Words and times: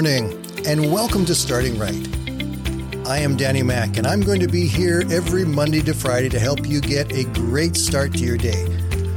morning, 0.00 0.46
and 0.66 0.90
welcome 0.90 1.26
to 1.26 1.34
Starting 1.34 1.78
Right. 1.78 2.08
I 3.06 3.18
am 3.18 3.36
Danny 3.36 3.62
Mack, 3.62 3.98
and 3.98 4.06
I'm 4.06 4.22
going 4.22 4.40
to 4.40 4.48
be 4.48 4.66
here 4.66 5.02
every 5.10 5.44
Monday 5.44 5.82
to 5.82 5.92
Friday 5.92 6.30
to 6.30 6.38
help 6.38 6.66
you 6.66 6.80
get 6.80 7.12
a 7.12 7.24
great 7.24 7.76
start 7.76 8.14
to 8.14 8.20
your 8.20 8.38
day. 8.38 8.64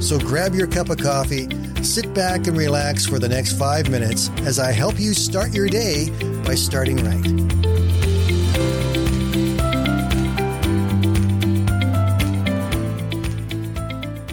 So 0.00 0.18
grab 0.18 0.54
your 0.54 0.66
cup 0.66 0.90
of 0.90 0.98
coffee, 0.98 1.48
sit 1.82 2.12
back, 2.12 2.46
and 2.46 2.58
relax 2.58 3.06
for 3.06 3.18
the 3.18 3.26
next 3.26 3.58
five 3.58 3.88
minutes 3.88 4.28
as 4.40 4.58
I 4.58 4.70
help 4.70 5.00
you 5.00 5.14
start 5.14 5.54
your 5.54 5.66
day 5.66 6.10
by 6.44 6.54
starting 6.54 6.98
right. 6.98 7.22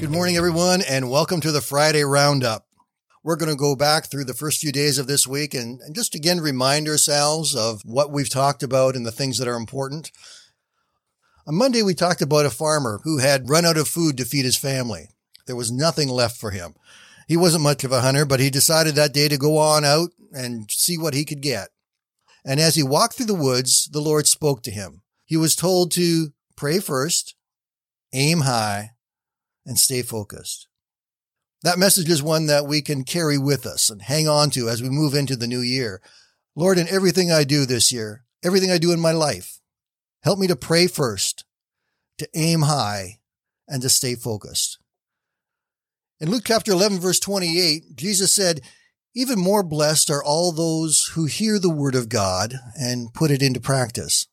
Good 0.00 0.10
morning, 0.10 0.36
everyone, 0.36 0.82
and 0.82 1.08
welcome 1.08 1.40
to 1.42 1.52
the 1.52 1.60
Friday 1.60 2.02
Roundup. 2.02 2.63
We're 3.24 3.36
going 3.36 3.50
to 3.50 3.56
go 3.56 3.74
back 3.74 4.04
through 4.04 4.26
the 4.26 4.34
first 4.34 4.60
few 4.60 4.70
days 4.70 4.98
of 4.98 5.06
this 5.06 5.26
week 5.26 5.54
and, 5.54 5.80
and, 5.80 5.94
just 5.94 6.14
again 6.14 6.40
remind 6.40 6.86
ourselves 6.86 7.56
of 7.56 7.80
what 7.82 8.12
we've 8.12 8.28
talked 8.28 8.62
about 8.62 8.94
and 8.94 9.06
the 9.06 9.10
things 9.10 9.38
that 9.38 9.48
are 9.48 9.56
important. 9.56 10.12
On 11.46 11.54
Monday, 11.54 11.82
we 11.82 11.94
talked 11.94 12.20
about 12.20 12.44
a 12.44 12.50
farmer 12.50 13.00
who 13.02 13.18
had 13.18 13.48
run 13.48 13.64
out 13.64 13.78
of 13.78 13.88
food 13.88 14.18
to 14.18 14.26
feed 14.26 14.44
his 14.44 14.56
family. 14.56 15.08
There 15.46 15.56
was 15.56 15.72
nothing 15.72 16.08
left 16.08 16.38
for 16.38 16.50
him. 16.50 16.74
He 17.26 17.38
wasn't 17.38 17.64
much 17.64 17.82
of 17.82 17.92
a 17.92 18.02
hunter, 18.02 18.26
but 18.26 18.40
he 18.40 18.50
decided 18.50 18.94
that 18.94 19.14
day 19.14 19.28
to 19.28 19.38
go 19.38 19.56
on 19.56 19.86
out 19.86 20.10
and 20.32 20.70
see 20.70 20.98
what 20.98 21.14
he 21.14 21.24
could 21.24 21.40
get. 21.40 21.68
And 22.44 22.60
as 22.60 22.74
he 22.74 22.82
walked 22.82 23.14
through 23.14 23.26
the 23.26 23.34
woods, 23.34 23.88
the 23.90 24.00
Lord 24.00 24.26
spoke 24.26 24.62
to 24.64 24.70
him. 24.70 25.00
He 25.24 25.38
was 25.38 25.56
told 25.56 25.92
to 25.92 26.28
pray 26.56 26.78
first, 26.78 27.34
aim 28.12 28.42
high, 28.42 28.90
and 29.64 29.78
stay 29.78 30.02
focused. 30.02 30.68
That 31.64 31.78
message 31.78 32.10
is 32.10 32.22
one 32.22 32.44
that 32.46 32.66
we 32.66 32.82
can 32.82 33.04
carry 33.04 33.38
with 33.38 33.64
us 33.64 33.88
and 33.88 34.02
hang 34.02 34.28
on 34.28 34.50
to 34.50 34.68
as 34.68 34.82
we 34.82 34.90
move 34.90 35.14
into 35.14 35.34
the 35.34 35.46
new 35.46 35.60
year. 35.60 36.02
Lord, 36.54 36.76
in 36.78 36.86
everything 36.88 37.32
I 37.32 37.44
do 37.44 37.64
this 37.64 37.90
year, 37.90 38.26
everything 38.44 38.70
I 38.70 38.76
do 38.76 38.92
in 38.92 39.00
my 39.00 39.12
life, 39.12 39.60
help 40.22 40.38
me 40.38 40.46
to 40.48 40.56
pray 40.56 40.86
first, 40.86 41.46
to 42.18 42.28
aim 42.34 42.62
high, 42.62 43.20
and 43.66 43.80
to 43.80 43.88
stay 43.88 44.14
focused. 44.14 44.78
In 46.20 46.30
Luke 46.30 46.42
chapter 46.44 46.70
11, 46.70 47.00
verse 47.00 47.18
28, 47.18 47.96
Jesus 47.96 48.34
said, 48.34 48.60
even 49.14 49.38
more 49.38 49.62
blessed 49.62 50.10
are 50.10 50.22
all 50.22 50.52
those 50.52 51.12
who 51.14 51.24
hear 51.24 51.58
the 51.58 51.70
word 51.70 51.94
of 51.94 52.10
God 52.10 52.56
and 52.78 53.14
put 53.14 53.30
it 53.30 53.42
into 53.42 53.58
practice. 53.58 54.26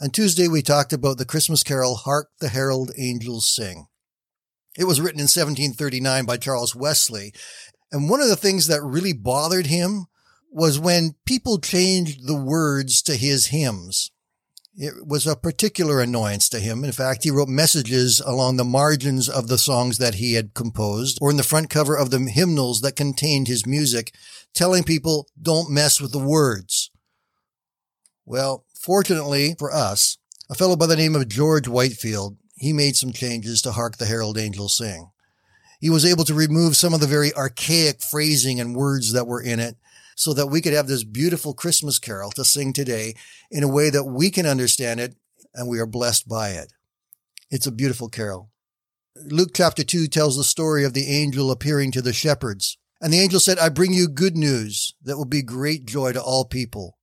On 0.00 0.10
Tuesday, 0.10 0.48
we 0.48 0.60
talked 0.60 0.92
about 0.92 1.18
the 1.18 1.24
Christmas 1.24 1.62
carol, 1.62 1.94
Hark 1.94 2.30
the 2.40 2.48
Herald 2.48 2.90
Angels 2.98 3.46
Sing. 3.54 3.86
It 4.78 4.84
was 4.84 5.00
written 5.00 5.20
in 5.20 5.24
1739 5.24 6.24
by 6.24 6.36
Charles 6.36 6.74
Wesley. 6.74 7.32
And 7.90 8.10
one 8.10 8.20
of 8.20 8.28
the 8.28 8.36
things 8.36 8.66
that 8.66 8.82
really 8.82 9.12
bothered 9.12 9.66
him 9.66 10.06
was 10.50 10.78
when 10.78 11.14
people 11.24 11.58
changed 11.58 12.26
the 12.26 12.36
words 12.36 13.02
to 13.02 13.14
his 13.14 13.46
hymns. 13.46 14.10
It 14.78 15.06
was 15.06 15.26
a 15.26 15.36
particular 15.36 16.00
annoyance 16.00 16.50
to 16.50 16.60
him. 16.60 16.84
In 16.84 16.92
fact, 16.92 17.24
he 17.24 17.30
wrote 17.30 17.48
messages 17.48 18.20
along 18.20 18.56
the 18.56 18.64
margins 18.64 19.28
of 19.28 19.48
the 19.48 19.56
songs 19.56 19.96
that 19.98 20.16
he 20.16 20.34
had 20.34 20.52
composed 20.52 21.18
or 21.22 21.30
in 21.30 21.38
the 21.38 21.42
front 21.42 21.70
cover 21.70 21.96
of 21.96 22.10
the 22.10 22.18
hymnals 22.18 22.82
that 22.82 22.96
contained 22.96 23.48
his 23.48 23.66
music, 23.66 24.14
telling 24.54 24.84
people, 24.84 25.28
don't 25.40 25.70
mess 25.70 25.98
with 25.98 26.12
the 26.12 26.18
words. 26.18 26.90
Well, 28.26 28.66
fortunately 28.74 29.54
for 29.58 29.72
us, 29.72 30.18
a 30.50 30.54
fellow 30.54 30.76
by 30.76 30.86
the 30.86 30.96
name 30.96 31.16
of 31.16 31.28
George 31.28 31.68
Whitefield 31.68 32.36
he 32.56 32.72
made 32.72 32.96
some 32.96 33.12
changes 33.12 33.62
to 33.62 33.72
Hark 33.72 33.98
the 33.98 34.06
Herald 34.06 34.38
Angels 34.38 34.76
Sing. 34.76 35.10
He 35.80 35.90
was 35.90 36.06
able 36.06 36.24
to 36.24 36.34
remove 36.34 36.76
some 36.76 36.94
of 36.94 37.00
the 37.00 37.06
very 37.06 37.32
archaic 37.34 38.00
phrasing 38.02 38.58
and 38.58 38.74
words 38.74 39.12
that 39.12 39.26
were 39.26 39.42
in 39.42 39.60
it 39.60 39.76
so 40.16 40.32
that 40.32 40.46
we 40.46 40.62
could 40.62 40.72
have 40.72 40.86
this 40.86 41.04
beautiful 41.04 41.52
Christmas 41.52 41.98
carol 41.98 42.30
to 42.32 42.44
sing 42.44 42.72
today 42.72 43.14
in 43.50 43.62
a 43.62 43.68
way 43.68 43.90
that 43.90 44.04
we 44.04 44.30
can 44.30 44.46
understand 44.46 44.98
it 44.98 45.14
and 45.54 45.68
we 45.68 45.78
are 45.78 45.86
blessed 45.86 46.26
by 46.26 46.50
it. 46.50 46.72
It's 47.50 47.66
a 47.66 47.72
beautiful 47.72 48.08
carol. 48.08 48.50
Luke 49.14 49.50
chapter 49.54 49.84
2 49.84 50.08
tells 50.08 50.36
the 50.36 50.44
story 50.44 50.84
of 50.84 50.94
the 50.94 51.08
angel 51.08 51.50
appearing 51.50 51.92
to 51.92 52.02
the 52.02 52.12
shepherds. 52.12 52.78
And 53.00 53.12
the 53.12 53.20
angel 53.20 53.40
said, 53.40 53.58
I 53.58 53.68
bring 53.68 53.92
you 53.92 54.08
good 54.08 54.36
news 54.36 54.94
that 55.04 55.18
will 55.18 55.26
be 55.26 55.42
great 55.42 55.84
joy 55.84 56.12
to 56.12 56.22
all 56.22 56.46
people. 56.46 56.95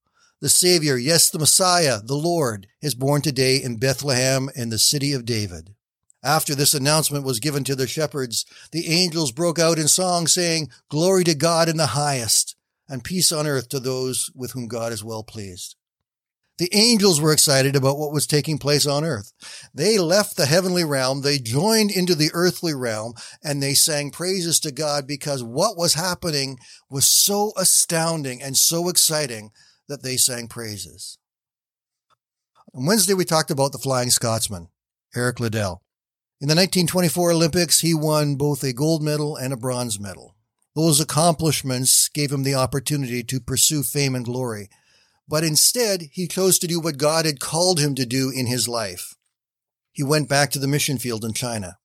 The 0.43 0.49
Savior, 0.49 0.97
yes, 0.97 1.29
the 1.29 1.39
Messiah, 1.39 2.01
the 2.03 2.17
Lord, 2.17 2.67
is 2.81 2.95
born 2.95 3.21
today 3.21 3.63
in 3.63 3.77
Bethlehem 3.77 4.49
in 4.57 4.71
the 4.71 4.77
city 4.77 5.13
of 5.13 5.23
David. 5.23 5.73
After 6.21 6.53
this 6.53 6.73
announcement 6.73 7.23
was 7.23 7.39
given 7.39 7.63
to 7.63 7.77
the 7.77 7.87
shepherds, 7.87 8.45
the 8.73 8.87
angels 8.87 9.31
broke 9.31 9.57
out 9.57 9.79
in 9.79 9.87
song 9.87 10.27
saying, 10.27 10.69
Glory 10.89 11.23
to 11.23 11.33
God 11.33 11.69
in 11.69 11.77
the 11.77 11.95
highest, 11.95 12.57
and 12.89 13.05
peace 13.05 13.31
on 13.31 13.47
earth 13.47 13.69
to 13.69 13.79
those 13.79 14.29
with 14.35 14.51
whom 14.51 14.67
God 14.67 14.91
is 14.91 15.01
well 15.01 15.23
pleased. 15.23 15.77
The 16.57 16.69
angels 16.73 17.21
were 17.21 17.31
excited 17.31 17.77
about 17.77 17.97
what 17.97 18.11
was 18.11 18.27
taking 18.27 18.57
place 18.57 18.85
on 18.85 19.05
earth. 19.05 19.31
They 19.73 19.97
left 19.97 20.35
the 20.35 20.45
heavenly 20.45 20.83
realm, 20.83 21.21
they 21.21 21.39
joined 21.39 21.89
into 21.89 22.15
the 22.15 22.31
earthly 22.33 22.73
realm, 22.73 23.13
and 23.45 23.63
they 23.63 23.75
sang 23.75 24.11
praises 24.11 24.59
to 24.59 24.73
God 24.73 25.07
because 25.07 25.41
what 25.41 25.77
was 25.77 25.93
happening 25.93 26.59
was 26.89 27.05
so 27.05 27.53
astounding 27.55 28.41
and 28.41 28.57
so 28.57 28.89
exciting 28.89 29.51
that 29.87 30.03
they 30.03 30.17
sang 30.17 30.47
praises. 30.47 31.17
On 32.73 32.85
Wednesday, 32.85 33.13
we 33.13 33.25
talked 33.25 33.51
about 33.51 33.71
the 33.71 33.77
Flying 33.77 34.09
Scotsman, 34.09 34.69
Eric 35.15 35.39
Liddell. 35.39 35.81
In 36.41 36.47
the 36.47 36.55
1924 36.55 37.31
Olympics, 37.31 37.79
he 37.81 37.93
won 37.93 38.35
both 38.35 38.63
a 38.63 38.73
gold 38.73 39.03
medal 39.03 39.35
and 39.35 39.53
a 39.53 39.57
bronze 39.57 39.99
medal. 39.99 40.35
Those 40.75 40.99
accomplishments 40.99 42.09
gave 42.09 42.31
him 42.31 42.43
the 42.43 42.55
opportunity 42.55 43.23
to 43.23 43.39
pursue 43.39 43.83
fame 43.83 44.15
and 44.15 44.25
glory, 44.25 44.69
but 45.27 45.43
instead 45.43 46.09
he 46.11 46.27
chose 46.27 46.57
to 46.59 46.67
do 46.67 46.79
what 46.79 46.97
God 46.97 47.25
had 47.25 47.39
called 47.39 47.79
him 47.79 47.93
to 47.95 48.05
do 48.05 48.31
in 48.31 48.47
his 48.47 48.67
life. 48.67 49.15
He 49.91 50.01
went 50.01 50.27
back 50.27 50.49
to 50.51 50.59
the 50.59 50.67
mission 50.67 50.97
field 50.97 51.23
in 51.23 51.33
China. 51.33 51.77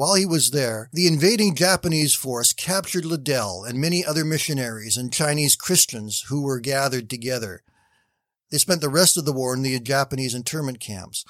While 0.00 0.14
he 0.14 0.24
was 0.24 0.52
there, 0.52 0.88
the 0.94 1.06
invading 1.06 1.54
Japanese 1.54 2.14
force 2.14 2.54
captured 2.54 3.04
Liddell 3.04 3.64
and 3.64 3.78
many 3.78 4.02
other 4.02 4.24
missionaries 4.24 4.96
and 4.96 5.12
Chinese 5.12 5.56
Christians 5.56 6.24
who 6.30 6.40
were 6.40 6.58
gathered 6.58 7.10
together. 7.10 7.62
They 8.50 8.56
spent 8.56 8.80
the 8.80 8.88
rest 8.88 9.18
of 9.18 9.26
the 9.26 9.32
war 9.34 9.52
in 9.52 9.60
the 9.60 9.78
Japanese 9.78 10.34
internment 10.34 10.80
camps. 10.80 11.26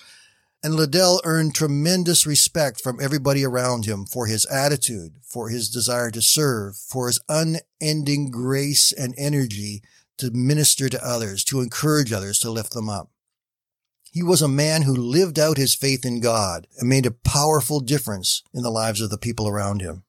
And 0.63 0.77
Liddell 0.77 1.21
earned 1.25 1.53
tremendous 1.53 2.29
respect 2.29 2.81
from 2.81 3.01
everybody 3.01 3.45
around 3.45 3.87
him 3.87 4.07
for 4.07 4.27
his 4.27 4.47
attitude, 4.47 5.15
for 5.25 5.49
his 5.49 5.69
desire 5.69 6.13
to 6.13 6.23
serve, 6.23 6.77
for 6.77 7.09
his 7.09 7.19
unending 7.29 8.31
grace 8.31 8.93
and 8.93 9.17
energy 9.19 9.83
to 10.19 10.31
minister 10.31 10.89
to 10.89 11.05
others, 11.05 11.43
to 11.47 11.61
encourage 11.61 12.13
others, 12.13 12.39
to 12.39 12.53
lift 12.53 12.73
them 12.73 12.89
up. 12.89 13.11
He 14.13 14.23
was 14.23 14.43
a 14.43 14.49
man 14.49 14.83
who 14.83 14.95
lived 14.95 15.39
out 15.39 15.57
his 15.57 15.75
faith 15.75 16.05
in 16.05 16.21
God 16.21 16.67
and 16.79 16.89
made 16.89 17.07
a 17.07 17.13
powerful 17.13 17.79
difference 17.81 18.43
in 18.53 18.63
the 18.63 18.71
lives 18.71 19.01
of 19.01 19.11
the 19.11 19.19
people 19.19 19.47
around 19.47 19.81
him. 19.81 20.03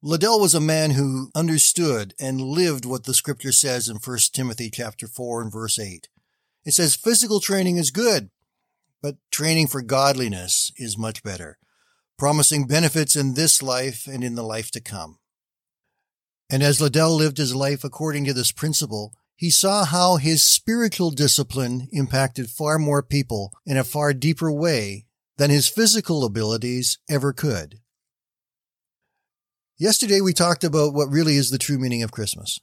Liddell 0.00 0.38
was 0.38 0.54
a 0.54 0.60
man 0.60 0.92
who 0.92 1.32
understood 1.34 2.14
and 2.20 2.40
lived 2.40 2.84
what 2.84 3.04
the 3.04 3.14
scripture 3.14 3.50
says 3.50 3.88
in 3.88 3.96
1 3.96 4.18
Timothy 4.32 4.70
chapter 4.70 5.08
4 5.08 5.42
and 5.42 5.52
verse 5.52 5.80
8. 5.80 6.08
It 6.64 6.74
says 6.74 6.94
physical 6.94 7.40
training 7.40 7.78
is 7.78 7.90
good, 7.90 8.30
but 9.02 9.16
training 9.32 9.66
for 9.66 9.82
godliness 9.82 10.70
is 10.76 10.96
much 10.96 11.24
better, 11.24 11.58
promising 12.16 12.68
benefits 12.68 13.16
in 13.16 13.34
this 13.34 13.60
life 13.60 14.06
and 14.06 14.22
in 14.22 14.36
the 14.36 14.44
life 14.44 14.70
to 14.72 14.80
come. 14.80 15.18
And 16.48 16.62
as 16.62 16.80
Liddell 16.80 17.16
lived 17.16 17.38
his 17.38 17.54
life 17.54 17.82
according 17.82 18.24
to 18.26 18.32
this 18.32 18.52
principle, 18.52 19.12
he 19.38 19.50
saw 19.50 19.84
how 19.84 20.16
his 20.16 20.44
spiritual 20.44 21.12
discipline 21.12 21.86
impacted 21.92 22.50
far 22.50 22.76
more 22.76 23.04
people 23.04 23.52
in 23.64 23.76
a 23.76 23.84
far 23.84 24.12
deeper 24.12 24.50
way 24.50 25.06
than 25.36 25.48
his 25.48 25.68
physical 25.68 26.24
abilities 26.24 26.98
ever 27.08 27.32
could. 27.32 27.78
Yesterday 29.78 30.20
we 30.20 30.32
talked 30.32 30.64
about 30.64 30.92
what 30.92 31.08
really 31.08 31.36
is 31.36 31.50
the 31.50 31.58
true 31.58 31.78
meaning 31.78 32.02
of 32.02 32.10
Christmas. 32.10 32.58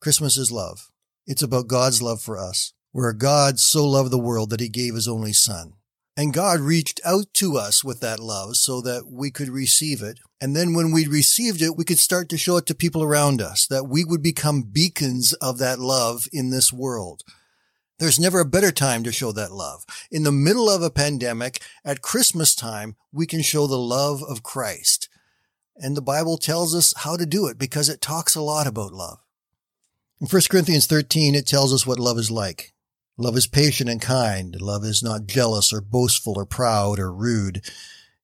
Christmas 0.00 0.36
is 0.36 0.52
love. 0.52 0.92
It's 1.26 1.42
about 1.42 1.66
God's 1.66 2.00
love 2.00 2.22
for 2.22 2.38
us, 2.38 2.72
where 2.92 3.12
God 3.12 3.58
so 3.58 3.84
loved 3.84 4.12
the 4.12 4.16
world 4.16 4.50
that 4.50 4.60
he 4.60 4.68
gave 4.68 4.94
his 4.94 5.08
only 5.08 5.32
son. 5.32 5.72
And 6.16 6.32
God 6.32 6.60
reached 6.60 6.98
out 7.04 7.26
to 7.34 7.58
us 7.58 7.84
with 7.84 8.00
that 8.00 8.18
love 8.18 8.56
so 8.56 8.80
that 8.80 9.06
we 9.10 9.30
could 9.30 9.50
receive 9.50 10.02
it. 10.02 10.18
And 10.40 10.56
then 10.56 10.72
when 10.72 10.90
we 10.90 11.06
received 11.06 11.60
it, 11.60 11.76
we 11.76 11.84
could 11.84 11.98
start 11.98 12.30
to 12.30 12.38
show 12.38 12.56
it 12.56 12.64
to 12.66 12.74
people 12.74 13.02
around 13.02 13.42
us, 13.42 13.66
that 13.66 13.88
we 13.88 14.02
would 14.02 14.22
become 14.22 14.62
beacons 14.62 15.34
of 15.34 15.58
that 15.58 15.78
love 15.78 16.26
in 16.32 16.48
this 16.48 16.72
world. 16.72 17.22
There's 17.98 18.20
never 18.20 18.40
a 18.40 18.46
better 18.46 18.72
time 18.72 19.04
to 19.04 19.12
show 19.12 19.32
that 19.32 19.52
love. 19.52 19.84
In 20.10 20.22
the 20.22 20.32
middle 20.32 20.70
of 20.70 20.82
a 20.82 20.90
pandemic, 20.90 21.62
at 21.84 22.02
Christmas 22.02 22.54
time, 22.54 22.96
we 23.12 23.26
can 23.26 23.42
show 23.42 23.66
the 23.66 23.78
love 23.78 24.22
of 24.22 24.42
Christ. 24.42 25.08
And 25.76 25.96
the 25.96 26.02
Bible 26.02 26.38
tells 26.38 26.74
us 26.74 26.94
how 26.96 27.16
to 27.16 27.26
do 27.26 27.46
it 27.46 27.58
because 27.58 27.88
it 27.88 28.00
talks 28.00 28.34
a 28.34 28.42
lot 28.42 28.66
about 28.66 28.92
love. 28.92 29.18
In 30.20 30.26
1 30.26 30.42
Corinthians 30.50 30.86
13, 30.86 31.34
it 31.34 31.46
tells 31.46 31.74
us 31.74 31.86
what 31.86 31.98
love 31.98 32.18
is 32.18 32.30
like. 32.30 32.72
Love 33.18 33.36
is 33.36 33.46
patient 33.46 33.88
and 33.88 34.00
kind. 34.00 34.60
Love 34.60 34.84
is 34.84 35.02
not 35.02 35.26
jealous 35.26 35.72
or 35.72 35.80
boastful 35.80 36.34
or 36.36 36.44
proud 36.44 36.98
or 36.98 37.12
rude. 37.12 37.62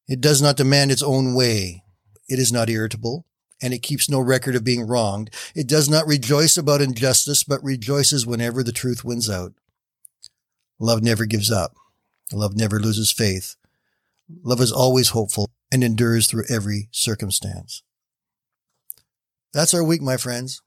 It 0.07 0.21
does 0.21 0.43
not 0.43 0.57
demand 0.57 0.91
its 0.91 1.03
own 1.03 1.35
way. 1.35 1.83
It 2.29 2.39
is 2.39 2.53
not 2.53 2.69
irritable 2.69 3.25
and 3.63 3.73
it 3.73 3.83
keeps 3.83 4.11
no 4.11 4.21
record 4.21 4.57
of 4.57 4.65
being 4.65 4.87
wronged. 4.87 5.31
It 5.55 5.69
does 5.69 5.89
not 5.89 6.07
rejoice 6.07 6.57
about 6.57 6.83
injustice, 6.83 7.45
but 7.45 7.63
rejoices 7.63 8.27
whenever 8.27 8.63
the 8.63 8.73
truth 8.73 9.05
wins 9.05 9.31
out. 9.31 9.53
Love 10.81 11.03
never 11.03 11.25
gives 11.25 11.51
up. 11.51 11.75
Love 12.33 12.57
never 12.57 12.81
loses 12.81 13.13
faith. 13.13 13.55
Love 14.43 14.61
is 14.61 14.73
always 14.73 15.11
hopeful 15.11 15.49
and 15.71 15.85
endures 15.85 16.27
through 16.27 16.45
every 16.51 16.89
circumstance. 16.91 17.83
That's 19.55 19.75
our 19.75 19.85
week, 19.85 20.03
my 20.03 20.17
friends. 20.17 20.61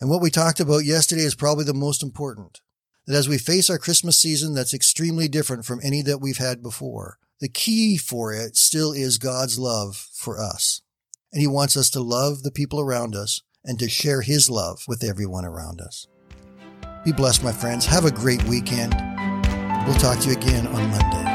And 0.00 0.08
what 0.08 0.22
we 0.22 0.30
talked 0.30 0.60
about 0.60 0.84
yesterday 0.84 1.22
is 1.22 1.34
probably 1.34 1.64
the 1.64 1.74
most 1.74 2.02
important. 2.02 2.60
That 3.06 3.16
as 3.16 3.28
we 3.28 3.36
face 3.36 3.68
our 3.68 3.76
Christmas 3.76 4.18
season 4.18 4.54
that's 4.54 4.72
extremely 4.72 5.28
different 5.28 5.66
from 5.66 5.80
any 5.82 6.00
that 6.02 6.22
we've 6.22 6.38
had 6.38 6.62
before, 6.62 7.18
the 7.38 7.50
key 7.50 7.98
for 7.98 8.32
it 8.32 8.56
still 8.56 8.92
is 8.92 9.18
God's 9.18 9.58
love 9.58 10.08
for 10.14 10.40
us. 10.40 10.80
And 11.30 11.42
He 11.42 11.46
wants 11.46 11.76
us 11.76 11.90
to 11.90 12.00
love 12.00 12.42
the 12.42 12.50
people 12.50 12.80
around 12.80 13.14
us 13.14 13.42
and 13.62 13.78
to 13.78 13.90
share 13.90 14.22
His 14.22 14.48
love 14.48 14.84
with 14.88 15.04
everyone 15.04 15.44
around 15.44 15.82
us. 15.82 16.06
Be 17.04 17.12
blessed, 17.12 17.44
my 17.44 17.52
friends. 17.52 17.84
Have 17.84 18.06
a 18.06 18.10
great 18.10 18.42
weekend. 18.44 18.94
We'll 19.86 19.96
talk 19.96 20.18
to 20.20 20.30
you 20.30 20.36
again 20.36 20.66
on 20.68 20.90
Monday. 20.90 21.34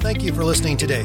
Thank 0.00 0.24
you 0.24 0.32
for 0.32 0.42
listening 0.42 0.76
today. 0.76 1.04